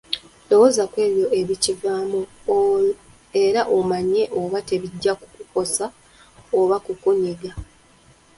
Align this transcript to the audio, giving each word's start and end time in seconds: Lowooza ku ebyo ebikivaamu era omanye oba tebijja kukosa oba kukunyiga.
Lowooza 0.47 0.83
ku 0.91 0.97
ebyo 1.07 1.25
ebikivaamu 1.39 2.19
era 3.45 3.61
omanye 3.77 4.23
oba 4.41 4.59
tebijja 4.67 5.13
kukosa 5.21 5.85
oba 6.59 6.77
kukunyiga. 6.85 7.51